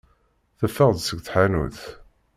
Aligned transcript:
Teffeɣ-d 0.59 0.99
seg 1.01 1.19
tḥanut. 1.21 1.79